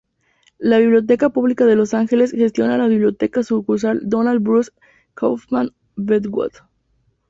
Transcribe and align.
La 0.57 0.79
Biblioteca 0.79 1.29
Pública 1.29 1.65
de 1.67 1.75
Los 1.75 1.93
Ángeles 1.93 2.31
gestiona 2.31 2.75
la 2.79 2.87
Biblioteca 2.87 3.43
Sucursal 3.43 3.99
Donald 4.01 4.41
Bruce 4.41 4.71
Kaufman 5.13 5.73
Brentwood. 5.95 6.53